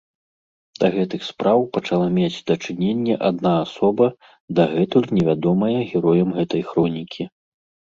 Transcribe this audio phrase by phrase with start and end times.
[0.83, 4.09] Да гэтых спраў пачала мець дачыненне адна асоба,
[4.63, 7.23] дагэтуль невядомая героям гэтай хронікі.